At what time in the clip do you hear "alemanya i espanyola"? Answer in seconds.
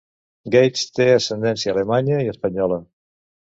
1.75-2.83